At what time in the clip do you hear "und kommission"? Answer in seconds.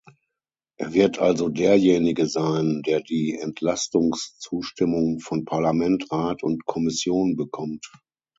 6.41-7.35